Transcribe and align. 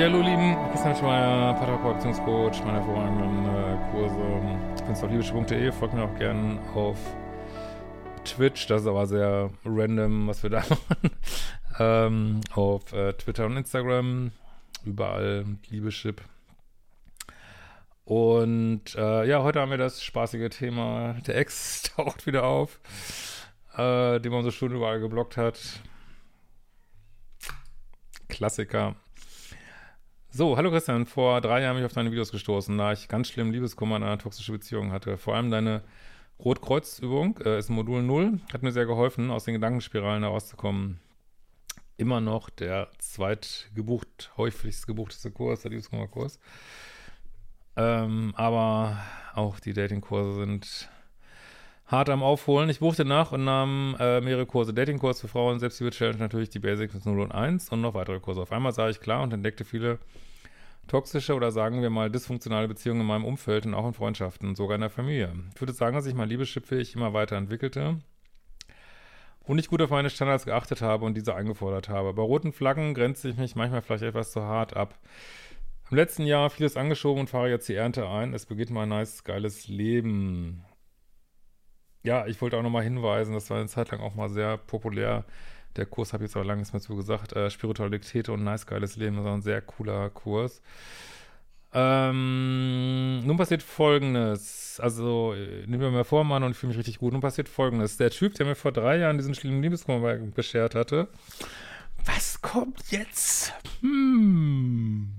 Hallo 0.00 0.20
lieben, 0.20 0.56
Christian 0.70 0.96
Schmeier, 0.96 1.54
Paartherapeut, 1.54 1.94
Beziehungscoach, 1.94 2.64
meine 2.64 2.78
hervorragenden 2.78 3.46
äh, 3.46 3.90
Kurse. 3.92 4.76
Findest 4.78 5.04
auf 5.04 5.10
liebeschiff.de, 5.10 5.72
folgt 5.72 5.94
mir 5.94 6.02
auch 6.02 6.14
gerne 6.16 6.60
auf 6.74 6.98
Twitch, 8.24 8.66
das 8.66 8.82
ist 8.82 8.88
aber 8.88 9.06
sehr 9.06 9.50
random, 9.64 10.26
was 10.26 10.42
wir 10.42 10.50
da 10.50 10.58
machen. 10.68 11.10
ähm, 11.78 12.40
auf 12.54 12.92
äh, 12.92 13.12
Twitter 13.12 13.46
und 13.46 13.56
Instagram, 13.56 14.32
überall 14.84 15.44
Liebeschip. 15.70 16.22
Und 18.04 18.94
äh, 18.96 19.26
ja, 19.26 19.42
heute 19.42 19.60
haben 19.60 19.70
wir 19.70 19.78
das 19.78 20.02
spaßige 20.02 20.50
Thema, 20.50 21.14
der 21.26 21.36
Ex 21.36 21.82
taucht 21.96 22.26
wieder 22.26 22.44
auf, 22.44 22.80
äh, 23.76 24.18
den 24.18 24.32
man 24.32 24.42
so 24.42 24.50
schon 24.50 24.74
überall 24.74 24.98
geblockt 24.98 25.36
hat. 25.36 25.58
Klassiker. 28.28 28.96
So, 30.36 30.56
hallo 30.56 30.72
Christian. 30.72 31.06
Vor 31.06 31.40
drei 31.40 31.62
Jahren 31.62 31.76
bin 31.76 31.84
ich 31.84 31.86
auf 31.86 31.92
deine 31.92 32.10
Videos 32.10 32.32
gestoßen, 32.32 32.76
da 32.76 32.92
ich 32.92 33.06
ganz 33.06 33.28
schlimm 33.28 33.52
Liebeskummer 33.52 33.98
in 33.98 34.02
einer 34.02 34.18
toxischen 34.18 34.52
Beziehung 34.52 34.90
hatte. 34.90 35.16
Vor 35.16 35.36
allem 35.36 35.52
deine 35.52 35.84
Rotkreuzübung 36.40 37.38
äh, 37.44 37.56
ist 37.56 37.70
Modul 37.70 38.02
0, 38.02 38.40
hat 38.52 38.64
mir 38.64 38.72
sehr 38.72 38.84
geholfen, 38.84 39.30
aus 39.30 39.44
den 39.44 39.54
Gedankenspiralen 39.54 40.24
herauszukommen. 40.24 40.98
Immer 41.98 42.20
noch 42.20 42.50
der 42.50 42.90
zweitgebucht, 42.98 44.32
häufigst 44.36 44.88
gebuchteste 44.88 45.30
Kurs, 45.30 45.62
der 45.62 45.70
Liebeskummerkurs. 45.70 46.40
Ähm, 47.76 48.32
aber 48.34 48.98
auch 49.34 49.60
die 49.60 49.72
Datingkurse 49.72 50.34
sind 50.34 50.90
hart 51.86 52.08
am 52.08 52.22
Aufholen. 52.22 52.70
Ich 52.70 52.80
buchte 52.80 53.04
nach 53.04 53.32
und 53.32 53.44
nahm 53.44 53.96
äh, 53.98 54.20
mehrere 54.20 54.46
Kurse. 54.46 54.72
Datingkurs 54.72 55.20
für 55.20 55.28
Frauen, 55.28 55.60
Selbstliebe-Challenge, 55.60 56.18
natürlich 56.18 56.50
die 56.50 56.58
Basics 56.58 56.94
mit 56.94 57.06
0 57.06 57.20
und 57.20 57.32
1 57.32 57.68
und 57.70 57.80
noch 57.80 57.94
weitere 57.94 58.20
Kurse. 58.20 58.42
Auf 58.42 58.52
einmal 58.52 58.72
sah 58.72 58.88
ich 58.88 59.00
klar 59.00 59.22
und 59.22 59.32
entdeckte 59.32 59.64
viele 59.64 59.98
toxische 60.88 61.34
oder 61.34 61.50
sagen 61.50 61.82
wir 61.82 61.90
mal 61.90 62.10
dysfunktionale 62.10 62.68
Beziehungen 62.68 63.02
in 63.02 63.06
meinem 63.06 63.24
Umfeld 63.24 63.66
und 63.66 63.74
auch 63.74 63.86
in 63.86 63.94
Freundschaften, 63.94 64.54
sogar 64.54 64.74
in 64.74 64.82
der 64.82 64.90
Familie. 64.90 65.32
Ich 65.54 65.60
würde 65.60 65.72
sagen, 65.72 65.96
dass 65.96 66.06
ich 66.06 66.14
mein 66.14 66.28
Liebeschipfähig 66.28 66.94
immer 66.94 67.12
weiter 67.12 67.36
entwickelte 67.36 67.98
und 69.46 69.58
ich 69.58 69.68
gut 69.68 69.82
auf 69.82 69.90
meine 69.90 70.10
Standards 70.10 70.44
geachtet 70.44 70.82
habe 70.82 71.04
und 71.04 71.14
diese 71.14 71.34
eingefordert 71.34 71.88
habe. 71.88 72.12
Bei 72.12 72.22
roten 72.22 72.52
Flaggen 72.52 72.94
grenze 72.94 73.28
ich 73.28 73.36
mich 73.36 73.56
manchmal 73.56 73.82
vielleicht 73.82 74.04
etwas 74.04 74.32
zu 74.32 74.42
hart 74.42 74.76
ab. 74.76 74.98
Im 75.90 75.96
letzten 75.96 76.24
Jahr 76.24 76.48
vieles 76.50 76.76
angeschoben 76.76 77.20
und 77.20 77.30
fahre 77.30 77.50
jetzt 77.50 77.68
die 77.68 77.74
Ernte 77.74 78.08
ein. 78.08 78.32
Es 78.32 78.46
beginnt 78.46 78.70
mein 78.70 78.88
nice, 78.88 79.22
geiles 79.22 79.68
Leben. 79.68 80.64
Ja, 82.04 82.26
ich 82.26 82.40
wollte 82.40 82.58
auch 82.58 82.62
nochmal 82.62 82.84
hinweisen, 82.84 83.34
das 83.34 83.48
war 83.50 83.58
eine 83.58 83.66
Zeit 83.66 83.90
lang 83.90 84.00
auch 84.00 84.14
mal 84.14 84.28
sehr 84.28 84.58
populär. 84.58 85.24
Der 85.76 85.86
Kurs 85.86 86.12
habe 86.12 86.22
ich 86.22 86.28
jetzt 86.28 86.36
aber 86.36 86.44
lange 86.44 86.60
nichts 86.60 86.72
mehr 86.72 86.82
zu 86.82 86.94
gesagt. 86.94 87.32
Äh, 87.32 87.50
Spiritualität 87.50 88.28
und 88.28 88.44
nice, 88.44 88.66
geiles 88.66 88.96
Leben. 88.96 89.16
Das 89.16 89.24
war 89.24 89.34
ein 89.34 89.42
sehr 89.42 89.60
cooler 89.62 90.10
Kurs. 90.10 90.62
Ähm, 91.72 93.26
nun 93.26 93.36
passiert 93.36 93.62
folgendes. 93.62 94.78
Also, 94.80 95.34
äh, 95.34 95.66
nehmen 95.66 95.80
wir 95.80 95.90
mal 95.90 96.04
vor, 96.04 96.22
Mann, 96.24 96.44
und 96.44 96.52
ich 96.52 96.56
fühle 96.58 96.68
mich 96.68 96.78
richtig 96.78 96.98
gut. 96.98 97.12
Nun 97.12 97.22
passiert 97.22 97.48
folgendes. 97.48 97.96
Der 97.96 98.10
Typ, 98.10 98.34
der 98.34 98.46
mir 98.46 98.54
vor 98.54 98.70
drei 98.70 98.98
Jahren 98.98 99.18
diesen 99.18 99.34
schlimmen 99.34 99.62
Liebeskummer 99.62 100.16
beschert 100.16 100.76
hatte, 100.76 101.08
was 102.04 102.40
kommt 102.42 102.92
jetzt? 102.92 103.52
Hm. 103.80 105.10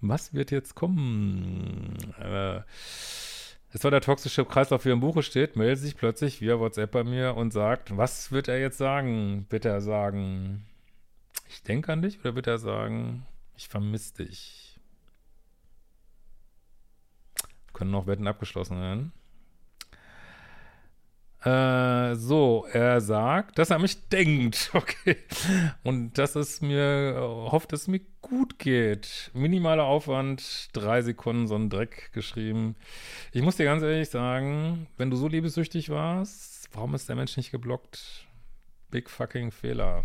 Was 0.00 0.34
wird 0.34 0.50
jetzt 0.50 0.74
kommen? 0.74 1.96
Äh, 2.20 2.60
es 3.74 3.82
war 3.82 3.90
der 3.90 4.00
toxische 4.00 4.44
Kreislauf, 4.44 4.84
wie 4.84 4.90
im 4.90 5.00
Buche 5.00 5.24
steht, 5.24 5.56
meldet 5.56 5.80
sich 5.80 5.96
plötzlich 5.96 6.40
via 6.40 6.60
WhatsApp 6.60 6.92
bei 6.92 7.02
mir 7.02 7.34
und 7.34 7.52
sagt, 7.52 7.96
was 7.96 8.30
wird 8.30 8.46
er 8.46 8.60
jetzt 8.60 8.78
sagen? 8.78 9.46
Wird 9.50 9.64
er 9.64 9.80
sagen, 9.80 10.64
ich 11.48 11.60
denke 11.64 11.92
an 11.92 12.00
dich 12.00 12.20
oder 12.20 12.36
wird 12.36 12.46
er 12.46 12.58
sagen, 12.58 13.26
ich 13.56 13.68
vermisse 13.68 14.14
dich? 14.24 14.78
Können 17.72 17.90
noch 17.90 18.06
Wetten 18.06 18.28
abgeschlossen 18.28 18.80
werden. 18.80 19.12
Äh, 21.44 22.14
so, 22.14 22.66
er 22.72 23.02
sagt, 23.02 23.58
dass 23.58 23.68
er 23.68 23.78
mich 23.78 24.08
denkt, 24.08 24.70
okay. 24.74 25.18
Und 25.82 26.16
dass 26.16 26.36
es 26.36 26.62
mir, 26.62 27.16
hofft, 27.50 27.72
dass 27.72 27.82
es 27.82 27.88
mir 27.88 28.00
gut 28.22 28.58
geht. 28.58 29.30
Minimaler 29.34 29.84
Aufwand, 29.84 30.70
drei 30.72 31.02
Sekunden 31.02 31.46
so 31.46 31.54
ein 31.56 31.68
Dreck 31.68 32.10
geschrieben. 32.12 32.76
Ich 33.32 33.42
muss 33.42 33.56
dir 33.56 33.64
ganz 33.64 33.82
ehrlich 33.82 34.08
sagen, 34.08 34.86
wenn 34.96 35.10
du 35.10 35.16
so 35.18 35.28
liebessüchtig 35.28 35.90
warst, 35.90 36.70
warum 36.72 36.94
ist 36.94 37.10
der 37.10 37.16
Mensch 37.16 37.36
nicht 37.36 37.50
geblockt? 37.50 38.26
Big 38.90 39.10
fucking 39.10 39.50
Fehler. 39.50 40.02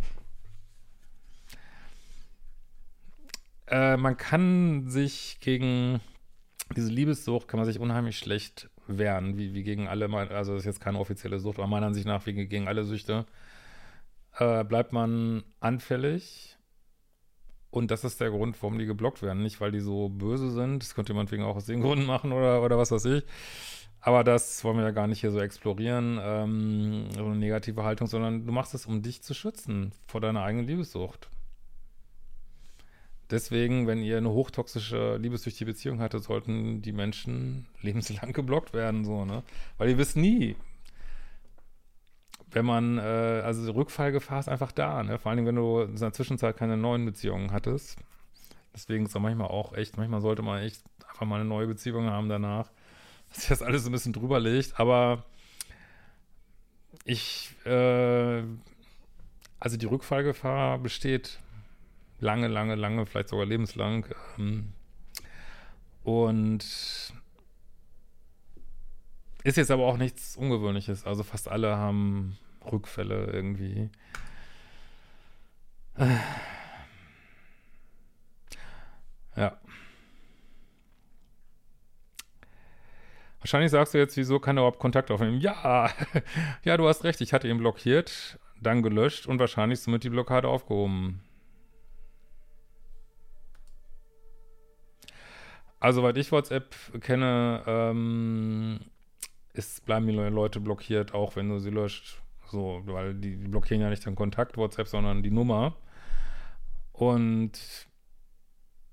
Äh, 3.67 3.95
man 3.95 4.17
kann 4.17 4.89
sich 4.89 5.37
gegen 5.39 6.01
diese 6.75 6.91
Liebessucht, 6.91 7.47
kann 7.47 7.59
man 7.59 7.65
sich 7.65 7.79
unheimlich 7.79 8.17
schlecht 8.17 8.69
wehren, 8.97 9.37
wie, 9.37 9.53
wie 9.53 9.63
gegen 9.63 9.87
alle, 9.87 10.09
also 10.29 10.53
das 10.53 10.61
ist 10.61 10.65
jetzt 10.65 10.81
keine 10.81 10.99
offizielle 10.99 11.39
Sucht, 11.39 11.59
aber 11.59 11.67
meiner 11.67 11.87
Ansicht 11.87 12.07
nach, 12.07 12.25
wie 12.25 12.33
gegen 12.33 12.67
alle 12.67 12.83
Süchte, 12.83 13.25
äh, 14.37 14.63
bleibt 14.63 14.93
man 14.93 15.43
anfällig. 15.59 16.57
Und 17.71 17.91
das 17.91 18.03
ist 18.03 18.19
der 18.19 18.31
Grund, 18.31 18.61
warum 18.61 18.79
die 18.79 18.87
geblockt 18.87 19.21
werden. 19.21 19.43
Nicht, 19.43 19.61
weil 19.61 19.71
die 19.71 19.79
so 19.79 20.09
böse 20.09 20.49
sind, 20.51 20.81
das 20.81 20.95
könnte 20.95 21.13
jemand 21.13 21.31
wegen 21.31 21.43
auch 21.43 21.55
aus 21.55 21.65
den 21.65 21.81
Gründen 21.81 22.05
machen 22.05 22.31
oder, 22.31 22.63
oder 22.63 22.77
was 22.77 22.91
weiß 22.91 23.05
ich. 23.05 23.23
Aber 24.01 24.23
das 24.23 24.63
wollen 24.63 24.77
wir 24.77 24.85
ja 24.85 24.91
gar 24.91 25.07
nicht 25.07 25.19
hier 25.21 25.31
so 25.31 25.39
explorieren, 25.39 26.19
ähm, 26.21 27.09
so 27.13 27.25
eine 27.25 27.35
negative 27.35 27.83
Haltung, 27.83 28.07
sondern 28.07 28.45
du 28.45 28.51
machst 28.51 28.73
es, 28.73 28.85
um 28.85 29.01
dich 29.01 29.21
zu 29.21 29.33
schützen 29.33 29.91
vor 30.07 30.21
deiner 30.21 30.41
eigenen 30.41 30.67
Liebessucht. 30.67 31.29
Deswegen, 33.31 33.85
wenn 33.85 34.01
ihr 34.01 34.17
eine 34.17 34.31
hochtoxische, 34.31 35.17
liebessüchtige 35.17 35.71
Beziehung 35.71 35.99
hattet, 35.99 36.23
sollten 36.23 36.81
die 36.81 36.91
Menschen 36.91 37.67
lebenslang 37.81 38.33
geblockt 38.33 38.73
werden, 38.73 39.05
so, 39.05 39.25
ne? 39.25 39.43
Weil 39.77 39.89
ihr 39.89 39.97
wisst 39.97 40.17
nie, 40.17 40.55
wenn 42.51 42.65
man, 42.65 42.97
äh, 42.97 43.01
also 43.01 43.63
die 43.63 43.71
Rückfallgefahr 43.71 44.39
ist 44.39 44.49
einfach 44.49 44.71
da, 44.71 45.03
ne? 45.03 45.19
Vor 45.19 45.31
allem, 45.31 45.45
wenn 45.45 45.55
du 45.55 45.81
in 45.81 45.95
der 45.95 46.13
Zwischenzeit 46.13 46.57
keine 46.57 46.77
neuen 46.77 47.05
Beziehungen 47.05 47.51
hattest. 47.51 47.97
Deswegen 48.73 49.05
ist 49.05 49.15
es 49.15 49.21
manchmal 49.21 49.47
auch 49.47 49.73
echt, 49.73 49.97
manchmal 49.97 50.21
sollte 50.21 50.41
man 50.41 50.63
echt 50.63 50.83
einfach 51.07 51.25
mal 51.25 51.39
eine 51.39 51.49
neue 51.49 51.67
Beziehung 51.67 52.09
haben 52.09 52.29
danach, 52.29 52.71
dass 53.29 53.41
sich 53.41 53.49
das 53.49 53.61
alles 53.61 53.85
ein 53.85 53.91
bisschen 53.91 54.13
drüber 54.13 54.39
legt, 54.39 54.79
aber 54.79 55.25
ich, 57.05 57.55
äh, 57.65 58.43
also 59.59 59.77
die 59.77 59.85
Rückfallgefahr 59.85 60.79
besteht 60.79 61.39
lange, 62.19 62.47
lange, 62.47 62.75
lange, 62.75 63.05
vielleicht 63.05 63.29
sogar 63.29 63.45
lebenslang. 63.45 64.05
Ähm, 64.37 64.73
und 66.03 66.63
ist 69.43 69.57
jetzt 69.57 69.71
aber 69.71 69.85
auch 69.85 69.97
nichts 69.97 70.35
Ungewöhnliches. 70.35 71.05
Also 71.05 71.23
fast 71.23 71.47
alle 71.47 71.77
haben 71.77 72.37
Rückfälle 72.71 73.27
irgendwie. 73.31 73.89
Ja. 79.35 79.59
Wahrscheinlich 83.39 83.71
sagst 83.71 83.93
du 83.93 83.97
jetzt, 83.97 84.17
wieso 84.17 84.39
kann 84.39 84.57
er 84.57 84.61
überhaupt 84.61 84.79
Kontakt 84.79 85.11
aufnehmen? 85.11 85.39
Ja, 85.39 85.89
ja, 86.63 86.77
du 86.77 86.87
hast 86.87 87.03
recht, 87.05 87.21
ich 87.21 87.31
hatte 87.31 87.47
ihn 87.47 87.57
blockiert, 87.57 88.37
dann 88.61 88.81
gelöscht 88.83 89.27
und 89.27 89.39
wahrscheinlich 89.39 89.79
somit 89.79 90.03
die 90.03 90.09
Blockade 90.09 90.47
aufgehoben. 90.47 91.21
Also, 95.79 96.03
weil 96.03 96.17
ich 96.17 96.31
WhatsApp 96.31 96.75
kenne, 97.01 97.63
ähm, 97.65 98.79
ist, 99.53 99.85
bleiben 99.85 100.07
die 100.07 100.13
Leute 100.13 100.59
blockiert, 100.59 101.13
auch 101.13 101.35
wenn 101.35 101.49
du 101.49 101.59
sie 101.59 101.69
löscht. 101.69 102.21
So, 102.47 102.81
weil 102.85 103.13
die, 103.13 103.37
die 103.37 103.47
blockieren 103.47 103.81
ja 103.81 103.89
nicht 103.89 104.05
den 104.05 104.15
Kontakt 104.15 104.57
WhatsApp, 104.57 104.87
sondern 104.87 105.23
die 105.23 105.31
Nummer. 105.31 105.75
Und 106.91 107.87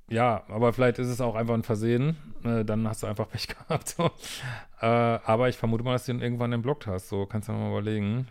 ja, 0.09 0.45
aber 0.49 0.73
vielleicht 0.73 0.99
ist 0.99 1.09
es 1.09 1.21
auch 1.21 1.35
einfach 1.35 1.55
ein 1.55 1.65
Versehen. 1.65 2.17
Äh, 2.45 2.65
dann 2.65 2.87
hast 2.87 3.03
du 3.03 3.07
einfach 3.07 3.29
Pech 3.31 3.49
gehabt. 3.49 3.89
So. 3.89 4.11
Äh, 4.81 4.87
aber 4.87 5.49
ich 5.49 5.57
vermute 5.57 5.83
mal, 5.83 5.93
dass 5.93 6.07
du 6.07 6.13
ihn 6.13 6.21
irgendwann 6.21 6.53
entblockt 6.53 6.87
hast. 6.87 7.09
So 7.09 7.27
kannst 7.27 7.49
du 7.49 7.53
mal 7.53 7.71
überlegen. 7.71 8.29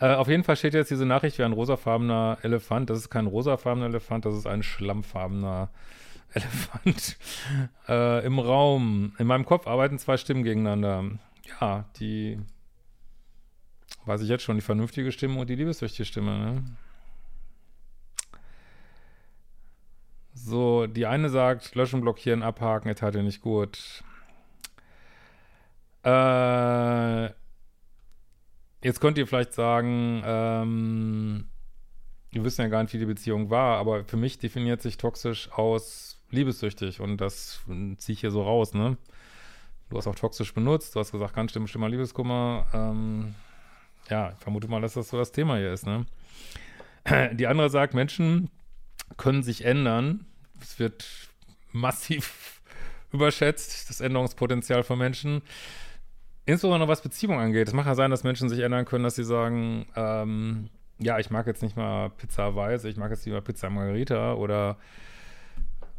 Äh, 0.00 0.14
auf 0.14 0.28
jeden 0.28 0.42
Fall 0.42 0.56
steht 0.56 0.74
jetzt 0.74 0.90
diese 0.90 1.06
Nachricht 1.06 1.38
wie 1.38 1.44
ein 1.44 1.52
rosafarbener 1.52 2.38
Elefant. 2.42 2.90
Das 2.90 2.98
ist 2.98 3.10
kein 3.10 3.26
rosafarbener 3.26 3.86
Elefant, 3.86 4.24
das 4.24 4.34
ist 4.34 4.46
ein 4.46 4.64
schlammfarbener 4.64 5.68
Elefant 5.68 5.92
äh, 7.88 8.24
im 8.24 8.38
Raum. 8.38 9.14
In 9.18 9.26
meinem 9.26 9.44
Kopf 9.44 9.66
arbeiten 9.66 9.98
zwei 9.98 10.16
Stimmen 10.16 10.42
gegeneinander. 10.42 11.18
Ja, 11.60 11.84
die 11.98 12.38
weiß 14.04 14.22
ich 14.22 14.28
jetzt 14.28 14.42
schon, 14.42 14.56
die 14.56 14.62
vernünftige 14.62 15.12
Stimme 15.12 15.40
und 15.40 15.50
die 15.50 15.54
liebessüchtige 15.54 16.04
Stimme. 16.04 16.38
Ne? 16.38 16.64
So, 20.34 20.86
die 20.86 21.06
eine 21.06 21.28
sagt, 21.28 21.74
löschen, 21.74 22.00
blockieren, 22.00 22.42
abhaken, 22.42 22.88
er 22.88 22.96
tat 22.96 23.14
dir 23.14 23.22
nicht 23.22 23.42
gut. 23.42 24.02
Äh, 26.04 27.26
jetzt 28.82 29.00
könnt 29.00 29.18
ihr 29.18 29.26
vielleicht 29.26 29.52
sagen, 29.52 30.22
ähm, 30.24 31.48
wir 32.30 32.44
wissen 32.44 32.62
ja 32.62 32.68
gar 32.68 32.82
nicht, 32.82 32.94
wie 32.94 32.98
die 32.98 33.06
Beziehung 33.06 33.50
war, 33.50 33.78
aber 33.78 34.04
für 34.04 34.16
mich 34.16 34.38
definiert 34.38 34.82
sich 34.82 34.96
toxisch 34.96 35.52
aus 35.52 36.11
liebessüchtig 36.32 37.00
und 37.00 37.18
das 37.18 37.60
ziehe 37.98 38.14
ich 38.14 38.20
hier 38.20 38.30
so 38.30 38.42
raus, 38.42 38.74
ne? 38.74 38.96
Du 39.90 39.98
hast 39.98 40.06
auch 40.06 40.14
toxisch 40.14 40.54
benutzt, 40.54 40.94
du 40.94 41.00
hast 41.00 41.12
gesagt, 41.12 41.34
ganz 41.34 41.52
schlimm, 41.52 41.66
schlimmer 41.66 41.88
Liebeskummer. 41.88 42.66
Ähm, 42.72 43.34
ja, 44.08 44.32
ich 44.32 44.38
vermute 44.42 44.66
mal, 44.66 44.80
dass 44.80 44.94
das 44.94 45.10
so 45.10 45.18
das 45.18 45.32
Thema 45.32 45.58
hier 45.58 45.72
ist, 45.72 45.86
ne? 45.86 46.06
Die 47.34 47.46
andere 47.46 47.68
sagt, 47.68 47.94
Menschen 47.94 48.50
können 49.16 49.42
sich 49.42 49.64
ändern. 49.64 50.26
Es 50.60 50.78
wird 50.78 51.04
massiv 51.72 52.62
überschätzt, 53.12 53.90
das 53.90 54.00
Änderungspotenzial 54.00 54.82
von 54.82 54.98
Menschen. 54.98 55.42
Insbesondere 56.46 56.88
was 56.88 57.02
Beziehungen 57.02 57.38
angeht. 57.38 57.68
Es 57.68 57.74
mag 57.74 57.86
ja 57.86 57.94
sein, 57.94 58.10
dass 58.10 58.24
Menschen 58.24 58.48
sich 58.48 58.60
ändern 58.60 58.84
können, 58.84 59.04
dass 59.04 59.14
sie 59.14 59.24
sagen, 59.24 59.86
ähm, 59.94 60.70
ja, 60.98 61.18
ich 61.18 61.30
mag 61.30 61.46
jetzt 61.46 61.62
nicht 61.62 61.76
mal 61.76 62.10
Pizza 62.10 62.56
Weiß, 62.56 62.84
ich 62.84 62.96
mag 62.96 63.10
jetzt 63.10 63.26
lieber 63.26 63.40
Pizza 63.40 63.70
Margarita 63.70 64.34
oder 64.34 64.78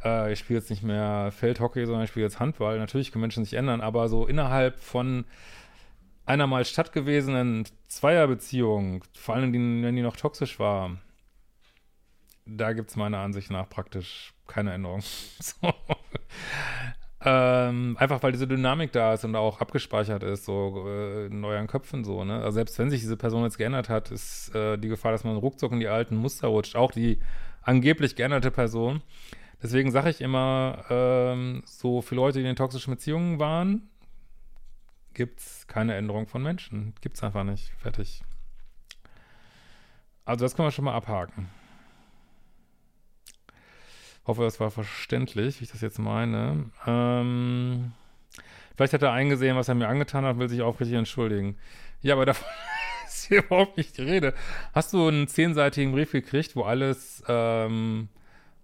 äh, 0.04 0.34
ich 0.34 0.40
spiele 0.40 0.60
jetzt 0.60 0.70
nicht 0.70 0.84
mehr 0.84 1.32
Feldhockey, 1.32 1.86
sondern 1.86 2.04
ich 2.04 2.10
spiele 2.10 2.26
jetzt 2.26 2.40
Handball. 2.40 2.78
Natürlich 2.80 3.12
können 3.12 3.22
Menschen 3.22 3.44
sich 3.44 3.54
ändern, 3.54 3.82
aber 3.82 4.08
so 4.10 4.28
innerhalb 4.28 4.80
von 4.80 5.26
einer 6.26 6.48
mal 6.48 6.66
stattgewesenen 6.66 7.66
Zweierbeziehung, 7.88 9.04
vor 9.14 9.36
allem 9.36 9.54
wenn 9.54 9.96
die 9.96 10.02
noch 10.02 10.16
toxisch 10.16 10.60
war, 10.60 10.98
da 12.46 12.74
gibt 12.74 12.90
es 12.90 12.96
meiner 12.96 13.20
Ansicht 13.20 13.52
nach 13.52 13.70
praktisch 13.70 14.34
keine 14.48 14.74
Änderung. 14.74 15.02
so. 15.40 15.74
ähm, 17.22 17.98
einfach 17.98 18.22
weil 18.24 18.32
diese 18.32 18.48
Dynamik 18.48 18.92
da 18.92 19.14
ist 19.14 19.24
und 19.24 19.36
auch 19.36 19.62
abgespeichert 19.62 20.24
ist, 20.24 20.46
so 20.46 20.86
äh, 20.88 21.28
in 21.28 21.44
euren 21.44 21.68
Köpfen 21.68 22.04
so, 22.04 22.24
ne? 22.24 22.36
Also 22.36 22.52
selbst 22.52 22.78
wenn 22.80 22.90
sich 22.90 23.02
diese 23.02 23.18
Person 23.18 23.44
jetzt 23.44 23.58
geändert 23.58 23.90
hat, 23.90 24.12
ist 24.12 24.54
äh, 24.56 24.78
die 24.78 24.90
Gefahr, 24.90 25.12
dass 25.12 25.24
man 25.24 25.38
ruckzuck 25.38 25.72
in 25.72 25.80
die 25.80 25.88
alten 25.88 26.16
Muster 26.16 26.50
rutscht. 26.50 26.76
Auch 26.76 26.92
die 26.92 27.20
angeblich 27.62 28.16
geänderte 28.16 28.52
Person. 28.52 29.02
Deswegen 29.64 29.92
sage 29.92 30.10
ich 30.10 30.20
immer, 30.20 30.84
ähm, 30.90 31.64
so 31.66 32.02
für 32.02 32.16
Leute, 32.16 32.44
die 32.44 32.50
in 32.50 32.56
toxischen 32.58 32.94
Beziehungen 32.94 33.40
waren, 33.40 33.90
gibt 35.14 35.40
es 35.40 35.68
keine 35.68 35.96
Änderung 35.96 36.28
von 36.28 36.44
Menschen. 36.44 36.94
Gibt 37.00 37.16
es 37.16 37.24
einfach 37.24 37.46
nicht. 37.46 37.72
Fertig. 37.78 38.22
Also 40.26 40.44
das 40.44 40.56
können 40.56 40.68
wir 40.68 40.72
schon 40.72 40.84
mal 40.86 40.94
abhaken. 40.94 41.48
Hoffe, 44.26 44.44
das 44.44 44.60
war 44.60 44.70
verständlich, 44.70 45.60
wie 45.60 45.66
ich 45.66 45.72
das 45.72 45.82
jetzt 45.82 46.00
meine. 46.00 46.70
Ähm, 46.86 47.94
vielleicht 48.76 48.94
hat 48.94 49.02
er 49.02 49.12
eingesehen, 49.12 49.56
was 49.56 49.70
er 49.70 49.76
mir 49.76 49.88
angetan 49.88 50.26
hat, 50.26 50.40
will 50.40 50.50
sich 50.50 50.62
aufrichtig 50.62 50.98
entschuldigen. 50.98 51.58
Ja, 52.02 52.16
aber 52.16 52.26
davon 52.26 52.48
ist 53.08 53.28
hier 53.28 53.44
überhaupt 53.46 53.78
nicht 53.78 53.98
die 53.98 54.04
Rede. 54.04 54.34
Hast 54.74 54.92
du 54.92 55.08
einen 55.08 55.30
zehnseitigen 55.30 55.94
Brief 55.94 56.12
gekriegt, 56.12 56.56
wo 56.58 56.64
alles 56.64 57.24
ähm, 57.30 58.10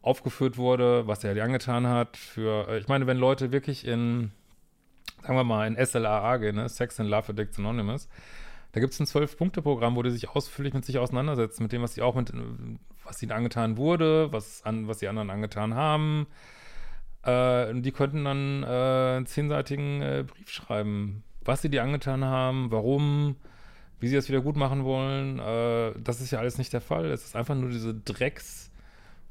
aufgeführt 0.10 0.58
wurde, 0.58 1.06
was 1.06 1.24
er 1.24 1.36
dir 1.36 1.44
angetan 1.44 1.86
hat? 1.86 2.18
Für, 2.18 2.78
ich 2.78 2.88
meine, 2.88 3.06
wenn 3.06 3.18
Leute 3.18 3.52
wirklich 3.52 3.86
in, 3.86 4.32
sagen 5.22 5.36
wir 5.36 5.44
mal, 5.44 5.68
in 5.68 5.86
SLAA 5.86 6.38
gehen, 6.38 6.56
ne? 6.56 6.68
Sex 6.68 7.00
and 7.00 7.10
Love 7.10 7.30
Addicts 7.30 7.60
Anonymous, 7.60 8.10
da 8.72 8.80
gibt 8.80 8.94
es 8.94 9.00
ein 9.00 9.06
Zwölf-Punkte-Programm, 9.06 9.96
wo 9.96 10.02
die 10.02 10.10
sich 10.10 10.30
ausführlich 10.30 10.74
mit 10.74 10.84
sich 10.84 10.98
auseinandersetzen, 10.98 11.62
mit 11.62 11.72
dem, 11.72 11.84
was 11.84 11.94
sie 11.94 12.02
auch 12.02 12.16
mit, 12.16 12.34
was 13.04 13.22
ihnen 13.22 13.32
angetan 13.32 13.78
wurde, 13.78 14.32
was, 14.32 14.64
an, 14.66 14.88
was 14.88 14.98
die 14.98 15.08
anderen 15.08 15.30
angetan 15.30 15.76
haben. 15.76 16.26
Äh, 17.24 17.80
die 17.82 17.92
könnten 17.92 18.26
dann 18.26 18.64
äh, 18.64 19.18
einen 19.18 19.28
zehnseitigen 19.28 20.02
äh, 20.02 20.26
Brief 20.26 20.50
schreiben, 20.50 21.24
was 21.46 21.62
sie 21.62 21.70
dir 21.70 21.84
angetan 21.84 22.26
haben, 22.26 22.72
warum, 22.72 23.36
wie 24.00 24.08
sie 24.08 24.16
das 24.16 24.28
wieder 24.28 24.42
gut 24.42 24.56
machen 24.56 24.84
wollen. 24.86 25.38
Äh, 25.38 25.94
das 26.04 26.20
ist 26.20 26.32
ja 26.32 26.40
alles 26.40 26.58
nicht 26.58 26.74
der 26.74 26.82
Fall. 26.82 27.06
Es 27.12 27.26
ist 27.26 27.36
einfach 27.36 27.54
nur 27.54 27.70
diese 27.70 27.94
Drecks- 27.94 28.70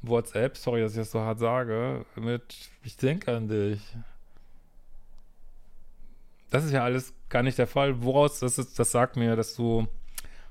WhatsApp, 0.01 0.57
sorry, 0.57 0.81
dass 0.81 0.93
ich 0.93 0.97
das 0.97 1.11
so 1.11 1.19
hart 1.21 1.39
sage, 1.39 2.05
mit 2.15 2.55
ich 2.83 2.97
denke 2.97 3.35
an 3.35 3.47
dich. 3.47 3.81
Das 6.49 6.63
ist 6.63 6.71
ja 6.71 6.83
alles 6.83 7.13
gar 7.29 7.43
nicht 7.43 7.57
der 7.57 7.67
Fall. 7.67 8.01
Woraus, 8.01 8.39
das, 8.39 8.57
ist, 8.57 8.79
das 8.79 8.91
sagt 8.91 9.17
mir, 9.17 9.35
dass 9.35 9.55
du, 9.55 9.87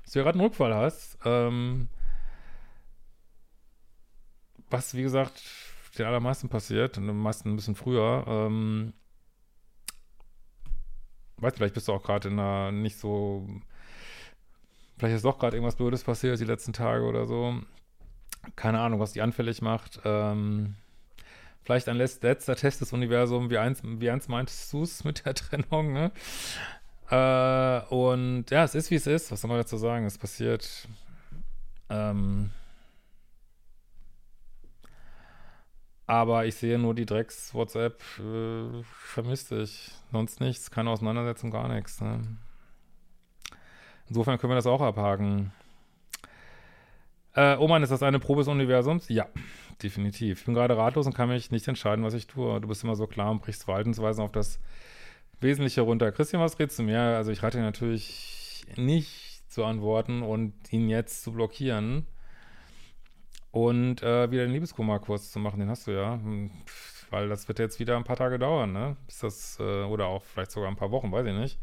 dass 0.03 0.13
du 0.13 0.19
ja 0.19 0.23
gerade 0.23 0.37
einen 0.39 0.47
Rückfall 0.47 0.73
hast. 0.73 1.17
Ähm, 1.25 1.89
was, 4.69 4.95
wie 4.95 5.01
gesagt, 5.01 5.41
den 5.97 6.05
allermeisten 6.05 6.47
passiert, 6.47 6.97
und 6.97 7.09
am 7.09 7.21
meisten 7.21 7.49
ein 7.49 7.55
bisschen 7.55 7.75
früher. 7.75 8.23
Ähm, 8.27 8.93
weißt 11.37 11.57
vielleicht 11.57 11.73
bist 11.73 11.87
du 11.87 11.93
auch 11.93 12.03
gerade 12.03 12.29
in 12.29 12.39
einer 12.39 12.71
nicht 12.71 12.97
so, 12.97 13.47
vielleicht 14.97 15.15
ist 15.15 15.25
doch 15.25 15.39
gerade 15.39 15.57
irgendwas 15.57 15.75
Blödes 15.75 16.03
passiert 16.03 16.39
die 16.39 16.45
letzten 16.45 16.73
Tage 16.73 17.03
oder 17.03 17.25
so. 17.25 17.61
Keine 18.55 18.79
Ahnung, 18.79 18.99
was 18.99 19.13
die 19.13 19.21
anfällig 19.21 19.61
macht. 19.61 19.99
Ähm, 20.05 20.75
Vielleicht 21.69 21.87
ein 21.87 21.97
letzter 21.97 22.55
Test 22.55 22.81
des 22.81 22.93
Universums, 22.93 23.51
wie 23.51 23.59
eins, 23.59 23.81
wie 23.83 24.09
eins 24.09 24.27
meintest 24.27 24.73
du 24.73 24.81
es 24.81 25.03
mit 25.03 25.23
der 25.23 25.33
Trennung, 25.35 25.93
ne? 25.93 26.11
Äh, 27.11 27.93
und 27.93 28.49
ja, 28.49 28.63
es 28.63 28.73
ist 28.73 28.89
wie 28.89 28.95
es 28.95 29.05
ist. 29.05 29.31
Was 29.31 29.41
soll 29.41 29.49
man 29.49 29.59
dazu 29.59 29.77
sagen? 29.77 30.05
Es 30.05 30.17
passiert. 30.17 30.87
Ähm, 31.91 32.49
aber 36.07 36.47
ich 36.47 36.55
sehe 36.55 36.79
nur 36.79 36.95
die 36.95 37.05
Drecks-WhatsApp, 37.05 38.01
äh, 38.19 38.83
vermisst 38.83 39.51
ich. 39.51 39.91
Sonst 40.11 40.39
nichts, 40.39 40.71
keine 40.71 40.89
Auseinandersetzung, 40.89 41.51
gar 41.51 41.67
nichts. 41.67 42.01
Ne? 42.01 42.21
Insofern 44.07 44.39
können 44.39 44.49
wir 44.51 44.55
das 44.55 44.65
auch 44.65 44.81
abhaken. 44.81 45.51
Äh, 47.39 47.57
oh 47.57 47.73
ist 47.77 47.91
das 47.91 48.03
eine 48.03 48.19
Probe 48.19 48.41
des 48.41 48.47
Universums? 48.47 49.07
Ja 49.09 49.27
definitiv. 49.81 50.39
Ich 50.39 50.45
bin 50.45 50.53
gerade 50.53 50.77
ratlos 50.77 51.05
und 51.05 51.15
kann 51.15 51.29
mich 51.29 51.51
nicht 51.51 51.67
entscheiden, 51.67 52.03
was 52.03 52.13
ich 52.13 52.27
tue. 52.27 52.59
Du 52.61 52.67
bist 52.67 52.83
immer 52.83 52.95
so 52.95 53.07
klar 53.07 53.31
und 53.31 53.41
brichst 53.41 53.63
Verhaltensweisen 53.63 54.23
auf 54.23 54.31
das 54.31 54.59
Wesentliche 55.39 55.81
runter. 55.81 56.11
Christian, 56.11 56.41
was 56.41 56.59
redest 56.59 56.79
du 56.79 56.83
mir? 56.83 56.99
Also 56.99 57.31
ich 57.31 57.41
rate 57.41 57.59
natürlich 57.59 58.65
nicht 58.75 59.43
zu 59.51 59.63
antworten 59.65 60.21
und 60.21 60.53
ihn 60.71 60.89
jetzt 60.89 61.23
zu 61.23 61.31
blockieren 61.31 62.05
und 63.51 64.03
äh, 64.03 64.29
wieder 64.31 64.43
den 64.43 64.53
Liebeskummerkurs 64.53 65.31
zu 65.31 65.39
machen. 65.39 65.59
Den 65.59 65.69
hast 65.69 65.87
du 65.87 65.91
ja. 65.91 66.13
Hm, 66.13 66.51
weil 67.09 67.29
das 67.29 67.47
wird 67.47 67.57
jetzt 67.57 67.79
wieder 67.79 67.97
ein 67.97 68.03
paar 68.03 68.17
Tage 68.17 68.37
dauern, 68.37 68.71
ne? 68.71 68.95
Bis 69.07 69.19
das, 69.19 69.57
äh, 69.59 69.83
oder 69.83 70.05
auch 70.07 70.23
vielleicht 70.23 70.51
sogar 70.51 70.69
ein 70.69 70.75
paar 70.75 70.91
Wochen, 70.91 71.11
weiß 71.11 71.25
ich 71.25 71.33
nicht. 71.33 71.59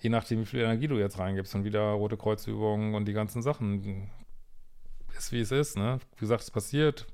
Je 0.00 0.10
nachdem, 0.10 0.40
wie 0.40 0.46
viel 0.46 0.60
Energie 0.60 0.86
du 0.86 0.96
jetzt 0.96 1.18
reingibst 1.18 1.56
und 1.56 1.64
wieder 1.64 1.90
Rote 1.90 2.16
Kreuzübungen 2.16 2.94
und 2.94 3.06
die 3.06 3.12
ganzen 3.12 3.42
Sachen 3.42 4.08
ist, 5.18 5.32
wie 5.32 5.40
es 5.40 5.52
ist, 5.52 5.76
ne? 5.76 6.00
Wie 6.16 6.20
gesagt, 6.20 6.42
es 6.42 6.50
passiert. 6.50 7.06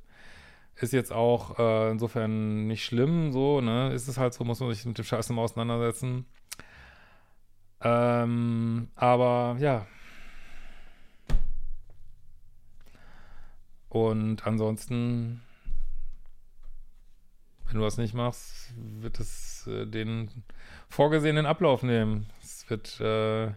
Ist 0.77 0.93
jetzt 0.93 1.13
auch 1.13 1.59
äh, 1.59 1.91
insofern 1.91 2.67
nicht 2.67 2.85
schlimm, 2.85 3.33
so, 3.33 3.61
ne? 3.61 3.93
Ist 3.93 4.09
es 4.09 4.19
halt 4.19 4.35
so, 4.35 4.45
muss 4.45 4.61
man 4.61 4.73
sich 4.73 4.85
mit 4.85 4.99
dem 4.99 5.05
Scheiß 5.05 5.31
immer 5.31 5.43
auseinandersetzen. 5.43 6.27
Ähm, 7.81 8.89
aber 8.97 9.57
ja. 9.61 9.87
Und 13.89 14.45
ansonsten, 14.47 15.43
wenn 17.67 17.77
du 17.77 17.83
das 17.83 17.99
nicht 17.99 18.15
machst, 18.15 18.75
wird 18.77 19.21
es 19.21 19.67
äh, 19.69 19.87
den 19.87 20.31
vorgesehenen 20.89 21.47
Ablauf 21.47 21.83
nehmen. 21.85 22.27
Es 22.43 22.69
wird, 22.69 23.01
äh, 23.01 23.53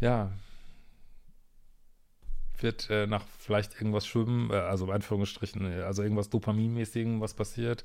ja, 0.00 0.30
wird 2.62 2.90
äh, 2.90 3.06
nach 3.06 3.24
vielleicht 3.38 3.74
irgendwas 3.74 4.06
schwimmen, 4.06 4.50
äh, 4.50 4.54
also 4.54 4.86
in 4.86 4.92
Anführungsstrichen, 4.92 5.70
äh, 5.70 5.82
also 5.82 6.02
irgendwas 6.02 6.30
Dopaminmäßigem, 6.30 7.20
was 7.20 7.34
passiert, 7.34 7.84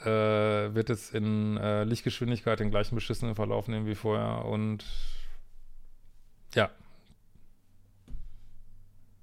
äh, 0.00 0.06
wird 0.06 0.90
es 0.90 1.12
in 1.12 1.56
äh, 1.56 1.84
Lichtgeschwindigkeit 1.84 2.60
den 2.60 2.70
gleichen 2.70 2.94
beschissenen 2.94 3.34
Verlauf 3.34 3.68
nehmen 3.68 3.86
wie 3.86 3.94
vorher 3.94 4.44
und 4.44 4.84
ja. 6.54 6.70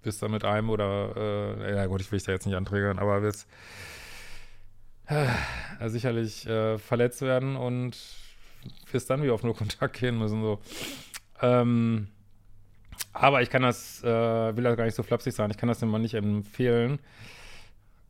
wirst 0.04 0.22
dann 0.22 0.32
mit 0.32 0.44
einem 0.44 0.70
oder, 0.70 1.14
äh, 1.16 1.76
ja 1.76 1.86
gut, 1.86 2.02
ich 2.02 2.12
will 2.12 2.20
dich 2.20 2.26
da 2.26 2.32
jetzt 2.32 2.46
nicht 2.46 2.56
anträgern, 2.56 3.00
aber 3.00 3.22
wirst 3.22 3.48
äh, 5.06 5.28
sicherlich 5.90 6.44
verletzt 6.44 7.22
werden 7.22 7.56
und 7.56 7.98
wirst 8.92 9.10
dann 9.10 9.22
wieder 9.22 9.34
auf 9.34 9.44
nur 9.44 9.56
Kontakt 9.56 10.00
gehen 10.00 10.18
müssen, 10.18 10.42
so. 10.42 10.62
Ähm, 11.42 12.08
aber 13.14 13.42
ich 13.42 13.50
kann 13.50 13.62
das, 13.62 14.04
äh, 14.04 14.56
will 14.56 14.64
das 14.64 14.78
gar 14.78 14.86
nicht 14.86 14.96
so 14.96 15.04
flapsig 15.04 15.34
sein, 15.34 15.52
ich 15.52 15.58
kann 15.58 15.70
das 15.70 15.82
immer 15.82 16.00
nicht 16.00 16.14
empfehlen. 16.14 17.00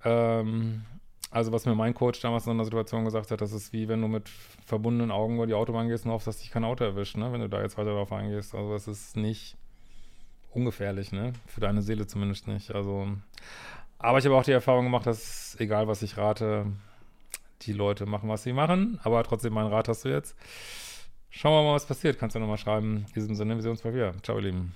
Ähm, 0.04 0.84
also 1.32 1.52
was 1.52 1.66
mir 1.66 1.76
mein 1.76 1.94
Coach 1.94 2.20
damals 2.22 2.46
in 2.46 2.52
einer 2.52 2.66
Situation 2.66 3.06
gesagt 3.06 3.32
hat, 3.32 3.42
das 3.42 3.54
ist 3.54 3.74
wie 3.74 3.88
wenn 3.88 4.02
du 4.02 4.08
mit 4.08 4.30
verbundenen 4.66 5.12
Augen 5.12 5.36
über 5.36 5.48
die 5.48 5.56
Autobahn 5.56 5.88
gehst 5.88 6.06
und 6.06 6.12
hoffst, 6.12 6.28
dass 6.28 6.38
dich 6.38 6.52
kein 6.52 6.64
Auto 6.64 6.84
erwischt, 6.84 7.18
ne? 7.18 7.32
wenn 7.34 7.42
du 7.42 7.50
da 7.50 7.62
jetzt 7.62 7.78
weiter 7.78 7.94
drauf 7.94 8.12
eingehst. 8.12 8.54
Also 8.54 8.76
es 8.76 8.88
ist 8.88 9.18
nicht 9.18 9.58
ungefährlich, 10.52 11.12
ne? 11.12 11.34
Für 11.48 11.62
deine 11.62 11.82
Seele 11.82 12.08
zumindest 12.08 12.48
nicht. 12.48 12.74
Also, 12.74 13.08
aber 13.98 14.20
ich 14.20 14.26
habe 14.26 14.36
auch 14.36 14.44
die 14.44 14.52
Erfahrung 14.52 14.86
gemacht, 14.86 15.08
dass 15.08 15.58
egal 15.60 15.88
was 15.88 16.02
ich 16.02 16.18
rate, 16.18 16.68
die 17.64 17.74
Leute 17.74 18.06
machen, 18.06 18.30
was 18.30 18.44
sie 18.44 18.54
machen. 18.54 19.00
Aber 19.04 19.24
trotzdem, 19.24 19.54
mein 19.54 19.68
Rat 19.68 19.88
hast 19.88 20.06
du 20.06 20.10
jetzt. 20.10 20.36
Schauen 21.36 21.54
wir 21.54 21.64
mal, 21.68 21.76
was 21.76 21.88
passiert. 21.88 22.20
Kannst 22.20 22.36
du 22.36 22.40
ja 22.40 22.42
nochmal 22.42 22.60
schreiben. 22.60 23.06
In 23.08 23.14
diesem 23.14 23.36
Sinne, 23.36 23.56
wir 23.56 23.64
sehen 23.64 23.72
uns 23.72 23.82
bald 23.82 23.96
wieder. 23.96 24.14
Ciao, 24.22 24.38
ihr 24.38 24.44
Lieben. 24.44 24.76